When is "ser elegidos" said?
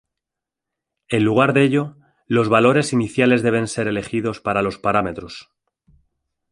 3.67-4.39